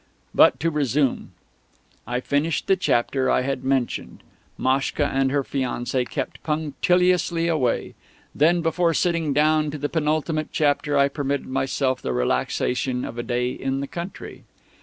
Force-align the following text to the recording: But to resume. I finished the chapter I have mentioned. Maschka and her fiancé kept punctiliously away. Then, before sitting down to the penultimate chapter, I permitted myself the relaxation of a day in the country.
But 0.33 0.59
to 0.61 0.71
resume. 0.71 1.29
I 2.07 2.21
finished 2.21 2.65
the 2.65 2.75
chapter 2.75 3.29
I 3.29 3.41
have 3.43 3.63
mentioned. 3.63 4.23
Maschka 4.57 5.05
and 5.05 5.29
her 5.29 5.43
fiancé 5.43 6.09
kept 6.09 6.41
punctiliously 6.41 7.47
away. 7.47 7.93
Then, 8.33 8.61
before 8.63 8.95
sitting 8.95 9.31
down 9.31 9.69
to 9.69 9.77
the 9.77 9.89
penultimate 9.89 10.49
chapter, 10.51 10.97
I 10.97 11.07
permitted 11.07 11.45
myself 11.45 12.01
the 12.01 12.13
relaxation 12.13 13.05
of 13.05 13.19
a 13.19 13.21
day 13.21 13.51
in 13.51 13.79
the 13.79 13.85
country. 13.85 14.41